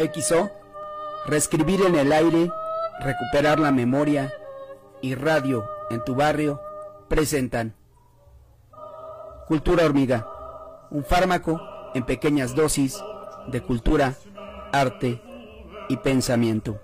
XO, 0.00 0.50
reescribir 1.26 1.82
en 1.82 1.96
el 1.96 2.12
aire, 2.12 2.50
recuperar 3.00 3.60
la 3.60 3.72
memoria 3.72 4.32
y 5.00 5.14
radio 5.14 5.64
en 5.90 6.04
tu 6.04 6.14
barrio 6.14 6.60
presentan 7.08 7.74
Cultura 9.48 9.84
Hormiga, 9.84 10.28
un 10.90 11.04
fármaco 11.04 11.60
en 11.94 12.06
pequeñas 12.06 12.54
dosis 12.54 13.02
de 13.48 13.60
cultura, 13.60 14.14
arte 14.72 15.20
y 15.88 15.96
pensamiento. 15.96 16.80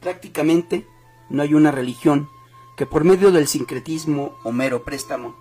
Prácticamente 0.00 0.86
no 1.28 1.42
hay 1.42 1.54
una 1.54 1.70
religión 1.70 2.28
que 2.76 2.86
por 2.86 3.04
medio 3.04 3.30
del 3.30 3.46
sincretismo 3.46 4.38
o 4.42 4.52
mero 4.52 4.84
préstamo 4.84 5.36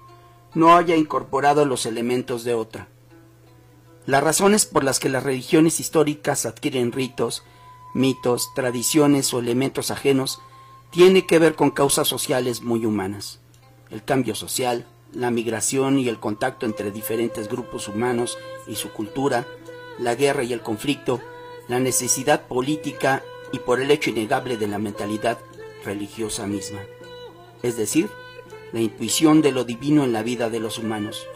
no 0.54 0.76
haya 0.76 0.96
incorporado 0.96 1.66
los 1.66 1.86
elementos 1.86 2.44
de 2.44 2.54
otra. 2.54 2.90
Las 4.06 4.24
razones 4.24 4.66
por 4.66 4.84
las 4.84 5.00
que 5.00 5.10
las 5.10 5.24
religiones 5.24 5.80
históricas 5.80 6.46
adquieren 6.46 6.92
ritos, 6.92 7.44
mitos, 7.94 8.54
tradiciones 8.54 9.34
o 9.34 9.40
elementos 9.40 9.92
ajenos 9.92 10.42
tiene 10.90 11.26
que 11.26 11.40
ver 11.40 11.56
con 11.56 11.72
causas 11.72 12.08
sociales 12.08 12.62
muy 12.62 12.86
humanas. 12.86 13.40
El 13.90 14.04
cambio 14.04 14.36
social, 14.36 14.88
la 15.14 15.32
migración 15.32 16.00
y 16.00 16.10
el 16.10 16.20
contacto 16.20 16.66
entre 16.66 16.92
diferentes 16.92 17.48
grupos 17.48 17.88
humanos 17.88 18.38
y 18.68 18.76
su 18.76 18.92
cultura, 18.92 19.48
la 20.00 20.16
guerra 20.16 20.44
y 20.44 20.54
el 20.54 20.62
conflicto, 20.62 21.22
la 21.68 21.80
necesidad 21.80 22.48
política 22.48 23.24
y 23.52 23.60
por 23.60 23.82
el 23.82 23.92
hecho 23.92 24.10
innegable 24.10 24.58
de 24.58 24.68
la 24.68 24.80
mentalidad 24.80 25.40
religiosa 25.84 26.46
misma, 26.48 26.82
es 27.64 27.78
decir, 27.78 28.10
la 28.72 28.82
intuición 28.82 29.42
de 29.42 29.52
lo 29.52 29.64
divino 29.64 30.04
en 30.04 30.14
la 30.14 30.24
vida 30.24 30.50
de 30.50 30.60
los 30.60 30.78
humanos. 30.78 31.28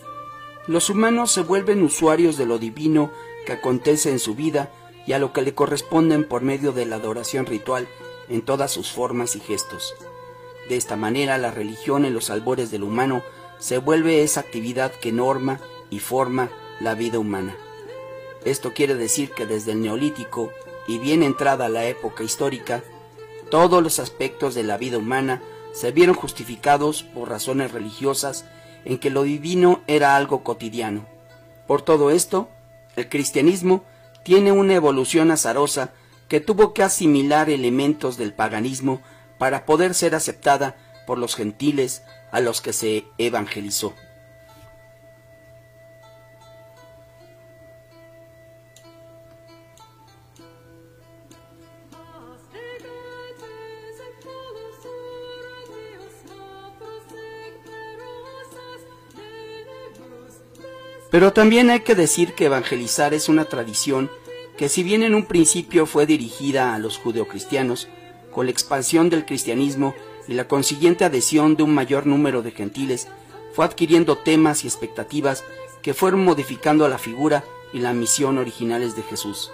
Los 0.67 0.89
humanos 0.89 1.31
se 1.31 1.41
vuelven 1.41 1.83
usuarios 1.83 2.37
de 2.37 2.45
lo 2.45 2.57
divino 2.57 3.11
que 3.45 3.53
acontece 3.53 4.11
en 4.11 4.19
su 4.19 4.35
vida 4.35 4.71
y 5.05 5.13
a 5.13 5.19
lo 5.19 5.33
que 5.33 5.41
le 5.41 5.53
corresponden 5.53 6.23
por 6.23 6.41
medio 6.41 6.71
de 6.71 6.85
la 6.85 6.95
adoración 6.95 7.45
ritual 7.45 7.87
en 8.29 8.41
todas 8.41 8.71
sus 8.71 8.91
formas 8.91 9.35
y 9.35 9.39
gestos. 9.39 9.93
De 10.69 10.77
esta 10.77 10.95
manera 10.95 11.37
la 11.37 11.51
religión 11.51 12.05
en 12.05 12.13
los 12.13 12.29
albores 12.29 12.71
del 12.71 12.83
humano 12.83 13.23
se 13.59 13.77
vuelve 13.77 14.23
esa 14.23 14.39
actividad 14.39 14.91
que 14.91 15.11
norma 15.11 15.59
y 15.89 15.99
forma 15.99 16.49
la 16.79 16.95
vida 16.95 17.19
humana. 17.19 17.55
Esto 18.45 18.73
quiere 18.73 18.95
decir 18.95 19.31
que 19.31 19.45
desde 19.45 19.71
el 19.73 19.81
neolítico 19.81 20.51
y 20.87 20.99
bien 20.99 21.23
entrada 21.23 21.69
la 21.69 21.85
época 21.85 22.23
histórica, 22.23 22.83
todos 23.49 23.83
los 23.83 23.99
aspectos 23.99 24.55
de 24.55 24.63
la 24.63 24.77
vida 24.77 24.97
humana 24.97 25.41
se 25.73 25.91
vieron 25.91 26.15
justificados 26.15 27.03
por 27.03 27.29
razones 27.29 27.71
religiosas 27.71 28.45
en 28.85 28.97
que 28.97 29.09
lo 29.09 29.23
divino 29.23 29.81
era 29.87 30.15
algo 30.15 30.43
cotidiano. 30.43 31.05
Por 31.67 31.81
todo 31.81 32.11
esto, 32.11 32.49
el 32.95 33.09
cristianismo 33.09 33.83
tiene 34.23 34.51
una 34.51 34.75
evolución 34.75 35.31
azarosa 35.31 35.93
que 36.27 36.39
tuvo 36.39 36.73
que 36.73 36.83
asimilar 36.83 37.49
elementos 37.49 38.17
del 38.17 38.33
paganismo 38.33 39.01
para 39.37 39.65
poder 39.65 39.93
ser 39.93 40.15
aceptada 40.15 40.75
por 41.05 41.17
los 41.17 41.35
gentiles 41.35 42.03
a 42.31 42.39
los 42.39 42.61
que 42.61 42.73
se 42.73 43.05
evangelizó. 43.17 43.93
Pero 61.13 61.31
también 61.31 61.69
hay 61.69 61.81
que 61.81 61.93
decir 61.93 62.33
que 62.33 62.45
evangelizar 62.45 63.13
es 63.13 63.29
una 63.29 63.45
tradición 63.45 64.09
que 64.57 64.67
si 64.67 64.81
bien 64.81 65.03
en 65.03 65.13
un 65.13 65.25
principio 65.25 65.85
fue 65.85 66.07
dirigida 66.07 66.73
a 66.73 66.79
los 66.79 66.97
judeocristianos, 66.97 67.87
con 68.31 68.47
la 68.47 68.51
expansión 68.51 69.11
del 69.11 69.23
cristianismo 69.23 69.93
y 70.27 70.33
la 70.33 70.47
consiguiente 70.47 71.05
adhesión 71.05 71.55
de 71.55 71.61
un 71.61 71.71
mayor 71.71 72.07
número 72.07 72.41
de 72.41 72.49
gentiles, 72.49 73.09
fue 73.53 73.63
adquiriendo 73.63 74.17
temas 74.17 74.63
y 74.63 74.67
expectativas 74.67 75.43
que 75.83 75.93
fueron 75.93 76.25
modificando 76.25 76.87
la 76.87 76.97
figura 76.97 77.43
y 77.73 77.77
la 77.77 77.93
misión 77.93 78.39
originales 78.39 78.95
de 78.95 79.03
Jesús, 79.03 79.51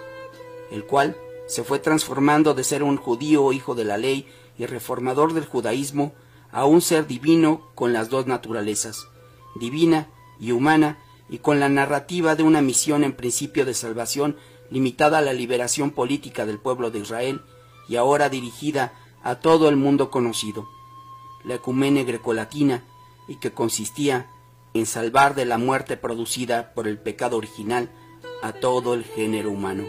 el 0.70 0.84
cual 0.84 1.14
se 1.46 1.62
fue 1.62 1.78
transformando 1.78 2.54
de 2.54 2.64
ser 2.64 2.82
un 2.82 2.96
judío 2.96 3.52
hijo 3.52 3.74
de 3.74 3.84
la 3.84 3.98
ley 3.98 4.26
y 4.56 4.64
reformador 4.64 5.34
del 5.34 5.44
judaísmo 5.44 6.14
a 6.52 6.64
un 6.64 6.80
ser 6.80 7.06
divino 7.06 7.70
con 7.74 7.92
las 7.92 8.08
dos 8.08 8.26
naturalezas, 8.26 9.08
divina 9.56 10.08
y 10.38 10.52
humana, 10.52 10.96
y 11.30 11.38
con 11.38 11.60
la 11.60 11.68
narrativa 11.68 12.34
de 12.34 12.42
una 12.42 12.60
misión 12.60 13.04
en 13.04 13.12
principio 13.12 13.64
de 13.64 13.74
salvación 13.74 14.36
limitada 14.70 15.18
a 15.18 15.22
la 15.22 15.32
liberación 15.32 15.92
política 15.92 16.44
del 16.44 16.58
pueblo 16.58 16.90
de 16.90 16.98
Israel 16.98 17.42
y 17.88 17.96
ahora 17.96 18.28
dirigida 18.28 18.92
a 19.22 19.36
todo 19.36 19.68
el 19.68 19.76
mundo 19.76 20.10
conocido, 20.10 20.68
la 21.44 21.54
ecumene 21.54 22.04
grecolatina, 22.04 22.84
y 23.30 23.36
que 23.36 23.52
consistía 23.52 24.28
en 24.74 24.86
salvar 24.86 25.36
de 25.36 25.44
la 25.44 25.56
muerte 25.56 25.96
producida 25.96 26.74
por 26.74 26.88
el 26.88 26.98
pecado 26.98 27.36
original 27.36 27.92
a 28.42 28.52
todo 28.52 28.92
el 28.94 29.04
género 29.04 29.52
humano. 29.52 29.84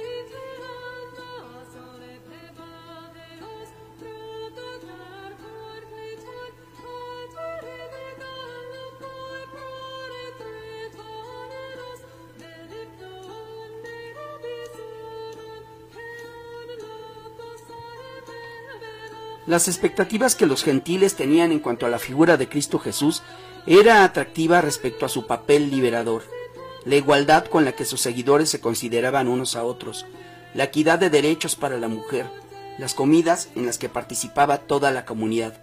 Las 19.52 19.68
expectativas 19.68 20.36
que 20.36 20.46
los 20.46 20.64
gentiles 20.64 21.16
tenían 21.16 21.52
en 21.52 21.60
cuanto 21.60 21.86
a 21.86 21.90
la 21.90 22.00
figura 22.00 22.38
de 22.38 22.48
Cristo 22.48 22.80
Jesús 22.80 23.22
era 23.66 24.06
atractiva 24.06 24.62
respecto 24.62 25.06
a 25.06 25.10
su 25.10 25.28
papel 25.28 25.70
liberador, 25.70 26.24
la 26.86 26.96
igualdad 26.96 27.44
con 27.48 27.66
la 27.66 27.74
que 27.74 27.84
sus 27.84 28.00
seguidores 28.00 28.48
se 28.48 28.62
consideraban 28.62 29.28
unos 29.28 29.58
a 29.58 29.66
otros, 29.66 30.06
la 30.54 30.64
equidad 30.64 31.00
de 31.00 31.10
derechos 31.10 31.58
para 31.58 31.78
la 31.80 31.90
mujer, 31.90 32.28
las 32.78 32.94
comidas 32.94 33.50
en 33.58 33.66
las 33.66 33.78
que 33.78 33.90
participaba 33.90 34.60
toda 34.60 34.90
la 34.92 35.04
comunidad. 35.04 35.62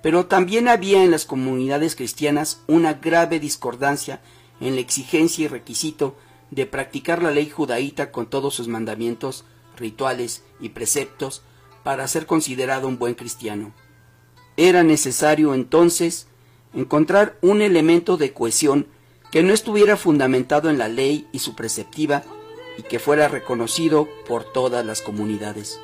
Pero 0.00 0.24
también 0.24 0.66
había 0.66 1.04
en 1.04 1.10
las 1.10 1.26
comunidades 1.26 1.96
cristianas 1.96 2.62
una 2.66 2.94
grave 2.94 3.40
discordancia 3.40 4.22
en 4.58 4.74
la 4.74 4.80
exigencia 4.80 5.44
y 5.44 5.48
requisito 5.48 6.16
de 6.50 6.64
practicar 6.64 7.22
la 7.22 7.30
ley 7.30 7.50
judaíta 7.50 8.10
con 8.10 8.30
todos 8.30 8.54
sus 8.54 8.68
mandamientos, 8.68 9.44
rituales 9.76 10.44
y 10.60 10.70
preceptos 10.70 11.42
para 11.82 12.06
ser 12.08 12.26
considerado 12.26 12.88
un 12.88 12.98
buen 12.98 13.14
cristiano. 13.14 13.72
Era 14.56 14.82
necesario 14.82 15.54
entonces 15.54 16.26
encontrar 16.74 17.38
un 17.40 17.62
elemento 17.62 18.16
de 18.16 18.32
cohesión 18.32 18.86
que 19.30 19.42
no 19.42 19.52
estuviera 19.52 19.96
fundamentado 19.96 20.68
en 20.70 20.78
la 20.78 20.88
ley 20.88 21.26
y 21.32 21.38
su 21.38 21.54
preceptiva 21.54 22.22
y 22.76 22.82
que 22.82 22.98
fuera 22.98 23.28
reconocido 23.28 24.08
por 24.26 24.44
todas 24.44 24.84
las 24.84 25.00
comunidades. 25.00 25.80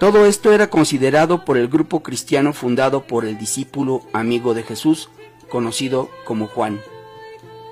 Todo 0.00 0.24
esto 0.24 0.54
era 0.54 0.70
considerado 0.70 1.44
por 1.44 1.58
el 1.58 1.68
grupo 1.68 2.02
cristiano 2.02 2.54
fundado 2.54 3.02
por 3.02 3.26
el 3.26 3.36
discípulo 3.36 4.00
amigo 4.14 4.54
de 4.54 4.62
Jesús, 4.62 5.10
conocido 5.50 6.08
como 6.24 6.46
Juan. 6.46 6.80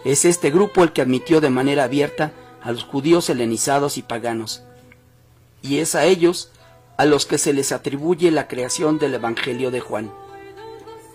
Es 0.04 0.26
este 0.26 0.50
grupo 0.50 0.82
el 0.82 0.92
que 0.92 1.00
admitió 1.00 1.40
de 1.40 1.48
manera 1.48 1.84
abierta 1.84 2.32
a 2.62 2.70
los 2.70 2.84
judíos 2.84 3.30
helenizados 3.30 3.96
y 3.96 4.02
paganos, 4.02 4.62
y 5.62 5.78
es 5.78 5.94
a 5.94 6.04
ellos 6.04 6.50
a 6.98 7.06
los 7.06 7.24
que 7.24 7.38
se 7.38 7.54
les 7.54 7.72
atribuye 7.72 8.30
la 8.30 8.46
creación 8.46 8.98
del 8.98 9.14
Evangelio 9.14 9.70
de 9.70 9.80
Juan. 9.80 10.12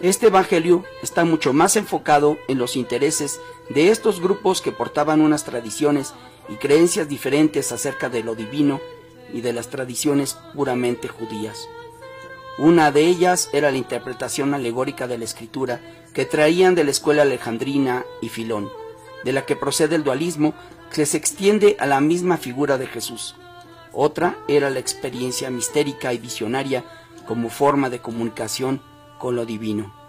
Este 0.02 0.28
Evangelio 0.28 0.84
está 1.04 1.26
mucho 1.26 1.54
más 1.54 1.76
enfocado 1.76 2.40
en 2.48 2.58
los 2.58 2.76
intereses 2.76 3.40
de 3.70 3.92
estos 3.92 4.20
grupos 4.20 4.62
que 4.62 4.72
portaban 4.72 5.22
unas 5.22 5.44
tradiciones 5.44 6.16
y 6.50 6.56
creencias 6.56 7.08
diferentes 7.08 7.72
acerca 7.72 8.10
de 8.10 8.24
lo 8.24 8.34
divino 8.34 8.82
y 9.34 9.42
de 9.42 9.52
las 9.52 9.70
tradiciones 9.70 10.38
puramente 10.54 11.08
judías. 11.08 11.68
Una 12.58 12.92
de 12.92 13.02
ellas 13.08 13.50
era 13.52 13.72
la 13.72 13.78
interpretación 13.78 14.54
alegórica 14.54 15.08
de 15.08 15.18
la 15.18 15.26
escritura 15.26 15.82
que 16.14 16.26
traían 16.26 16.76
de 16.76 16.84
la 16.84 16.92
escuela 16.92 17.24
alejandrina 17.24 18.06
y 18.22 18.30
Filón, 18.30 18.70
de 19.24 19.34
la 19.34 19.46
que 19.46 19.56
procede 19.56 19.96
el 19.96 20.04
dualismo 20.04 20.54
que 20.94 21.08
se 21.08 21.18
extiende 21.18 21.76
a 21.80 21.88
la 21.88 22.00
misma 22.00 22.38
figura 22.38 22.78
de 22.78 22.86
Jesús. 22.86 23.36
Otra 23.92 24.38
era 24.48 24.70
la 24.70 24.80
experiencia 24.80 25.50
mistérica 25.50 26.14
y 26.14 26.20
visionaria 26.20 26.84
como 27.26 27.50
forma 27.50 27.90
de 27.90 28.00
comunicación 28.00 28.82
con 29.18 29.36
lo 29.36 29.46
divino. 29.46 30.03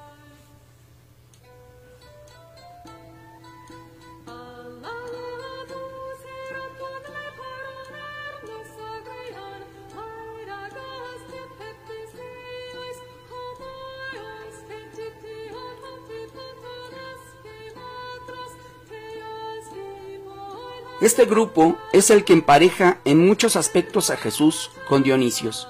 Este 21.04 21.26
grupo 21.26 21.76
es 21.92 22.08
el 22.08 22.24
que 22.24 22.32
empareja 22.32 22.98
en 23.04 23.26
muchos 23.26 23.56
aspectos 23.56 24.08
a 24.08 24.16
Jesús 24.16 24.70
con 24.88 25.02
Dionisios, 25.02 25.68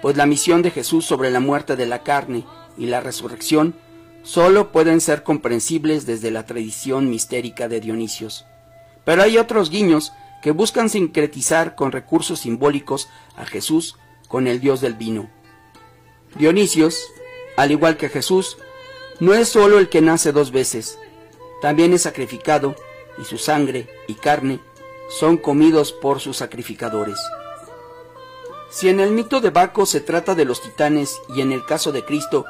pues 0.00 0.16
la 0.16 0.24
misión 0.24 0.62
de 0.62 0.70
Jesús 0.70 1.04
sobre 1.04 1.30
la 1.30 1.38
muerte 1.38 1.76
de 1.76 1.84
la 1.84 2.02
carne 2.02 2.46
y 2.78 2.86
la 2.86 3.02
resurrección 3.02 3.74
solo 4.22 4.72
pueden 4.72 5.02
ser 5.02 5.22
comprensibles 5.22 6.06
desde 6.06 6.30
la 6.30 6.46
tradición 6.46 7.10
mistérica 7.10 7.68
de 7.68 7.80
Dionisios. 7.80 8.46
Pero 9.04 9.22
hay 9.22 9.36
otros 9.36 9.68
guiños 9.68 10.14
que 10.42 10.52
buscan 10.52 10.88
sincretizar 10.88 11.74
con 11.74 11.92
recursos 11.92 12.38
simbólicos 12.38 13.10
a 13.36 13.44
Jesús 13.44 13.98
con 14.28 14.46
el 14.46 14.60
dios 14.60 14.80
del 14.80 14.94
vino. 14.94 15.28
Dionisios, 16.36 17.06
al 17.58 17.70
igual 17.70 17.98
que 17.98 18.08
Jesús, 18.08 18.56
no 19.20 19.34
es 19.34 19.46
solo 19.46 19.78
el 19.78 19.90
que 19.90 20.00
nace 20.00 20.32
dos 20.32 20.52
veces, 20.52 20.98
también 21.60 21.92
es 21.92 22.00
sacrificado 22.00 22.74
y 23.18 23.24
su 23.24 23.38
sangre 23.38 23.88
y 24.06 24.14
carne 24.14 24.60
son 25.08 25.36
comidos 25.36 25.92
por 25.92 26.20
sus 26.20 26.38
sacrificadores. 26.38 27.18
Si 28.70 28.88
en 28.88 29.00
el 29.00 29.12
mito 29.12 29.40
de 29.40 29.50
Baco 29.50 29.86
se 29.86 30.00
trata 30.00 30.34
de 30.34 30.44
los 30.44 30.60
titanes 30.60 31.16
y 31.34 31.40
en 31.40 31.52
el 31.52 31.64
caso 31.64 31.92
de 31.92 32.04
Cristo 32.04 32.44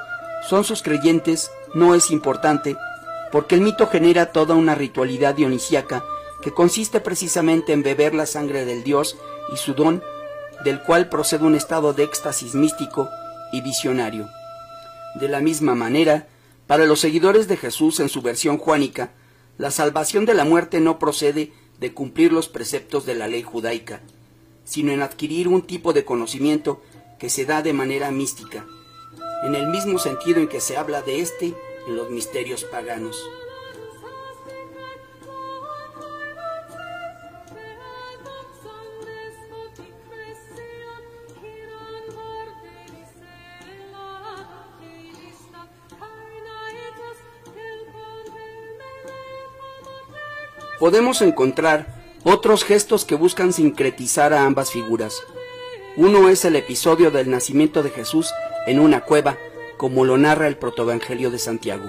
son 0.48 0.64
sus 0.64 0.82
creyentes, 0.82 1.50
no 1.74 1.94
es 1.94 2.10
importante, 2.10 2.76
porque 3.30 3.56
el 3.56 3.60
mito 3.60 3.88
genera 3.88 4.32
toda 4.32 4.54
una 4.54 4.74
ritualidad 4.74 5.34
dionisíaca 5.34 6.04
que 6.40 6.52
consiste 6.52 7.00
precisamente 7.00 7.72
en 7.72 7.82
beber 7.82 8.14
la 8.14 8.26
sangre 8.26 8.64
del 8.64 8.84
dios 8.84 9.16
y 9.52 9.56
su 9.56 9.74
don, 9.74 10.02
del 10.64 10.80
cual 10.82 11.08
procede 11.08 11.44
un 11.44 11.54
estado 11.54 11.92
de 11.92 12.04
éxtasis 12.04 12.54
místico 12.54 13.08
y 13.52 13.60
visionario. 13.60 14.28
De 15.16 15.28
la 15.28 15.40
misma 15.40 15.74
manera, 15.74 16.26
para 16.66 16.86
los 16.86 17.00
seguidores 17.00 17.48
de 17.48 17.56
Jesús 17.56 18.00
en 18.00 18.08
su 18.08 18.22
versión 18.22 18.58
juánica, 18.58 19.12
la 19.58 19.70
salvación 19.70 20.26
de 20.26 20.34
la 20.34 20.44
muerte 20.44 20.80
no 20.80 20.98
procede 20.98 21.52
de 21.78 21.92
cumplir 21.92 22.32
los 22.32 22.48
preceptos 22.48 23.06
de 23.06 23.14
la 23.14 23.28
ley 23.28 23.42
judaica, 23.42 24.00
sino 24.64 24.92
en 24.92 25.02
adquirir 25.02 25.48
un 25.48 25.62
tipo 25.62 25.92
de 25.92 26.04
conocimiento 26.04 26.82
que 27.18 27.30
se 27.30 27.44
da 27.44 27.62
de 27.62 27.72
manera 27.72 28.10
mística, 28.10 28.66
en 29.44 29.54
el 29.54 29.68
mismo 29.68 29.98
sentido 29.98 30.40
en 30.40 30.48
que 30.48 30.60
se 30.60 30.76
habla 30.76 31.02
de 31.02 31.20
éste 31.20 31.54
en 31.86 31.96
los 31.96 32.10
misterios 32.10 32.64
paganos. 32.64 33.22
Podemos 50.78 51.22
encontrar 51.22 52.02
otros 52.24 52.64
gestos 52.64 53.04
que 53.04 53.14
buscan 53.14 53.52
sincretizar 53.52 54.32
a 54.32 54.44
ambas 54.44 54.70
figuras. 54.70 55.22
Uno 55.96 56.28
es 56.28 56.44
el 56.44 56.56
episodio 56.56 57.10
del 57.10 57.30
nacimiento 57.30 57.82
de 57.82 57.90
Jesús 57.90 58.32
en 58.66 58.80
una 58.80 59.02
cueva, 59.02 59.36
como 59.76 60.04
lo 60.04 60.16
narra 60.16 60.48
el 60.48 60.56
protoevangelio 60.56 61.30
de 61.30 61.38
Santiago, 61.38 61.84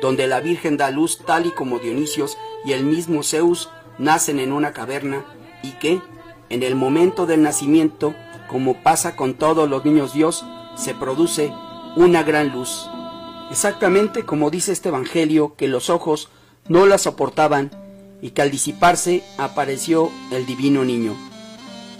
donde 0.00 0.26
la 0.26 0.40
Virgen 0.40 0.76
da 0.76 0.90
luz 0.90 1.18
tal 1.24 1.46
y 1.46 1.50
como 1.50 1.78
Dionisios 1.78 2.38
y 2.64 2.72
el 2.72 2.84
mismo 2.84 3.22
Zeus 3.22 3.68
nacen 3.98 4.40
en 4.40 4.52
una 4.52 4.72
caverna 4.72 5.24
y 5.62 5.72
que, 5.72 6.00
en 6.48 6.62
el 6.62 6.74
momento 6.74 7.26
del 7.26 7.42
nacimiento, 7.42 8.14
como 8.48 8.82
pasa 8.82 9.14
con 9.14 9.34
todos 9.34 9.68
los 9.68 9.84
niños 9.84 10.14
Dios, 10.14 10.44
se 10.76 10.94
produce 10.94 11.52
una 11.96 12.22
gran 12.22 12.50
luz. 12.50 12.88
Exactamente 13.50 14.24
como 14.24 14.50
dice 14.50 14.72
este 14.72 14.88
Evangelio 14.88 15.54
que 15.56 15.68
los 15.68 15.90
ojos 15.90 16.30
no 16.68 16.86
la 16.86 16.98
soportaban 16.98 17.83
y 18.24 18.30
que 18.30 18.40
al 18.40 18.50
disiparse 18.50 19.22
apareció 19.36 20.10
el 20.32 20.46
divino 20.46 20.82
niño. 20.82 21.14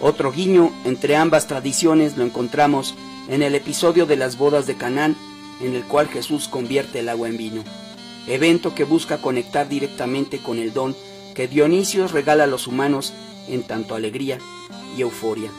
Otro 0.00 0.32
guiño 0.32 0.72
entre 0.86 1.16
ambas 1.16 1.46
tradiciones 1.46 2.16
lo 2.16 2.24
encontramos 2.24 2.94
en 3.28 3.42
el 3.42 3.54
episodio 3.54 4.06
de 4.06 4.16
las 4.16 4.38
bodas 4.38 4.66
de 4.66 4.74
Canaán, 4.74 5.16
en 5.60 5.74
el 5.74 5.84
cual 5.84 6.08
Jesús 6.08 6.48
convierte 6.48 7.00
el 7.00 7.10
agua 7.10 7.28
en 7.28 7.36
vino, 7.36 7.62
evento 8.26 8.74
que 8.74 8.84
busca 8.84 9.18
conectar 9.18 9.68
directamente 9.68 10.38
con 10.38 10.58
el 10.58 10.72
don 10.72 10.96
que 11.34 11.46
Dionisio 11.46 12.08
regala 12.08 12.44
a 12.44 12.46
los 12.46 12.66
humanos 12.68 13.12
en 13.46 13.62
tanto 13.62 13.94
alegría 13.94 14.38
y 14.96 15.02
euforia. 15.02 15.50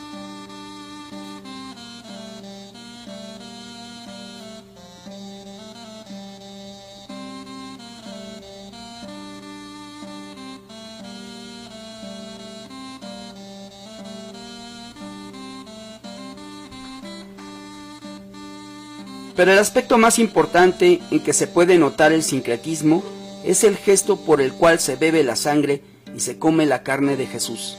Pero 19.36 19.52
el 19.52 19.58
aspecto 19.58 19.98
más 19.98 20.18
importante 20.18 21.00
en 21.10 21.20
que 21.20 21.34
se 21.34 21.46
puede 21.46 21.78
notar 21.78 22.10
el 22.12 22.22
sincretismo 22.22 23.04
es 23.44 23.64
el 23.64 23.76
gesto 23.76 24.16
por 24.16 24.40
el 24.40 24.52
cual 24.52 24.80
se 24.80 24.96
bebe 24.96 25.22
la 25.22 25.36
sangre 25.36 25.82
y 26.16 26.20
se 26.20 26.38
come 26.38 26.64
la 26.64 26.82
carne 26.82 27.16
de 27.16 27.26
Jesús. 27.26 27.76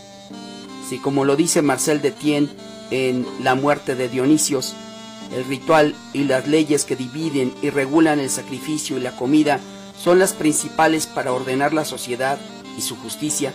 Si 0.87 0.99
como 0.99 1.25
lo 1.25 1.35
dice 1.35 1.61
Marcel 1.61 2.01
Detienne 2.01 2.49
en 2.91 3.25
La 3.43 3.55
muerte 3.55 3.95
de 3.95 4.07
Dionisios, 4.07 4.75
el 5.35 5.43
ritual 5.45 5.95
y 6.13 6.23
las 6.23 6.47
leyes 6.47 6.85
que 6.85 6.95
dividen 6.95 7.53
y 7.61 7.69
regulan 7.69 8.19
el 8.19 8.29
sacrificio 8.29 8.97
y 8.97 9.01
la 9.01 9.15
comida 9.15 9.59
son 10.01 10.19
las 10.19 10.33
principales 10.33 11.07
para 11.07 11.33
ordenar 11.33 11.73
la 11.73 11.85
sociedad 11.85 12.37
y 12.77 12.81
su 12.81 12.95
justicia, 12.95 13.51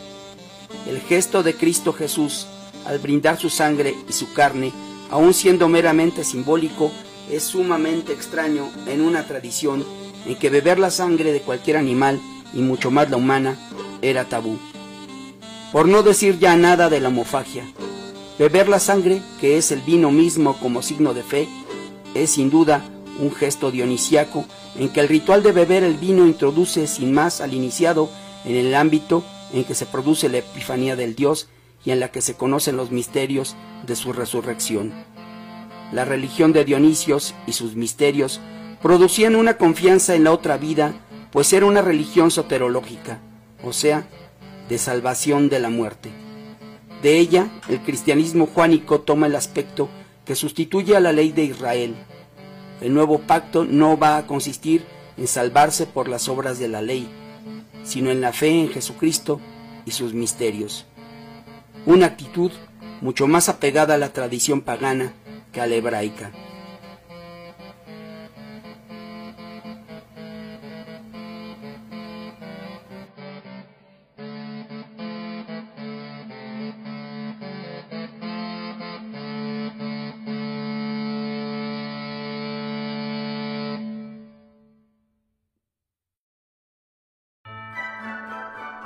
el 0.86 1.00
gesto 1.00 1.42
de 1.42 1.54
Cristo 1.54 1.92
Jesús 1.92 2.46
al 2.84 2.98
brindar 2.98 3.38
su 3.38 3.48
sangre 3.48 3.94
y 4.08 4.12
su 4.12 4.32
carne, 4.32 4.72
aun 5.10 5.32
siendo 5.34 5.68
meramente 5.68 6.24
simbólico, 6.24 6.90
es 7.32 7.44
sumamente 7.44 8.12
extraño 8.12 8.68
en 8.86 9.00
una 9.00 9.26
tradición 9.26 9.86
en 10.26 10.36
que 10.36 10.50
beber 10.50 10.78
la 10.78 10.90
sangre 10.90 11.32
de 11.32 11.40
cualquier 11.40 11.78
animal, 11.78 12.20
y 12.52 12.58
mucho 12.58 12.90
más 12.90 13.10
la 13.10 13.16
humana, 13.16 13.56
era 14.02 14.26
tabú. 14.26 14.58
Por 15.72 15.88
no 15.88 16.02
decir 16.02 16.38
ya 16.38 16.56
nada 16.56 16.90
de 16.90 17.00
la 17.00 17.08
homofagia, 17.08 17.64
beber 18.38 18.68
la 18.68 18.78
sangre, 18.78 19.22
que 19.40 19.56
es 19.56 19.72
el 19.72 19.80
vino 19.80 20.10
mismo 20.10 20.58
como 20.60 20.82
signo 20.82 21.14
de 21.14 21.22
fe, 21.22 21.48
es 22.14 22.32
sin 22.32 22.50
duda 22.50 22.84
un 23.18 23.32
gesto 23.32 23.70
dionisiaco 23.70 24.44
en 24.76 24.90
que 24.90 25.00
el 25.00 25.08
ritual 25.08 25.42
de 25.42 25.52
beber 25.52 25.84
el 25.84 25.94
vino 25.94 26.26
introduce 26.26 26.86
sin 26.86 27.14
más 27.14 27.40
al 27.40 27.54
iniciado 27.54 28.10
en 28.44 28.56
el 28.56 28.74
ámbito 28.74 29.24
en 29.54 29.64
que 29.64 29.74
se 29.74 29.86
produce 29.86 30.28
la 30.28 30.38
epifanía 30.38 30.96
del 30.96 31.14
Dios 31.14 31.48
y 31.84 31.92
en 31.92 32.00
la 32.00 32.10
que 32.10 32.20
se 32.20 32.34
conocen 32.34 32.76
los 32.76 32.90
misterios 32.90 33.56
de 33.86 33.96
su 33.96 34.12
resurrección 34.12 34.92
la 35.92 36.04
religión 36.04 36.52
de 36.52 36.64
Dionisios 36.64 37.34
y 37.46 37.52
sus 37.52 37.76
misterios 37.76 38.40
producían 38.80 39.36
una 39.36 39.56
confianza 39.56 40.14
en 40.14 40.24
la 40.24 40.32
otra 40.32 40.56
vida, 40.56 40.94
pues 41.30 41.52
era 41.52 41.66
una 41.66 41.82
religión 41.82 42.30
soterológica, 42.30 43.20
o 43.62 43.72
sea, 43.72 44.08
de 44.68 44.78
salvación 44.78 45.48
de 45.48 45.60
la 45.60 45.70
muerte. 45.70 46.10
De 47.02 47.18
ella, 47.18 47.48
el 47.68 47.80
cristianismo 47.80 48.46
juánico 48.46 49.00
toma 49.00 49.26
el 49.26 49.36
aspecto 49.36 49.88
que 50.24 50.34
sustituye 50.34 50.96
a 50.96 51.00
la 51.00 51.12
ley 51.12 51.32
de 51.32 51.44
Israel. 51.44 51.94
El 52.80 52.94
nuevo 52.94 53.20
pacto 53.20 53.64
no 53.64 53.98
va 53.98 54.16
a 54.16 54.26
consistir 54.26 54.84
en 55.16 55.26
salvarse 55.26 55.86
por 55.86 56.08
las 56.08 56.28
obras 56.28 56.58
de 56.58 56.68
la 56.68 56.80
ley, 56.80 57.08
sino 57.84 58.10
en 58.10 58.20
la 58.20 58.32
fe 58.32 58.48
en 58.48 58.68
Jesucristo 58.68 59.40
y 59.84 59.90
sus 59.90 60.14
misterios. 60.14 60.86
Una 61.86 62.06
actitud 62.06 62.52
mucho 63.00 63.26
más 63.26 63.48
apegada 63.48 63.94
a 63.94 63.98
la 63.98 64.12
tradición 64.12 64.60
pagana 64.60 65.12
que. 65.52 66.30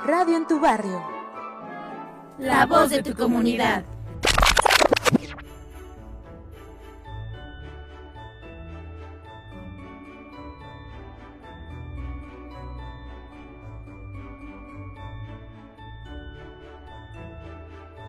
Radio 0.05 0.37
en 0.37 0.47
tu 0.47 0.59
barrio. 0.59 1.01
La 2.39 2.65
voz 2.65 2.89
de 2.89 3.03
tu 3.03 3.13
comunidad. 3.13 3.96